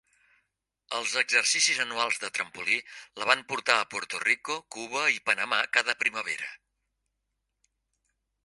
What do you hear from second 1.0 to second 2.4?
exercicis anuals de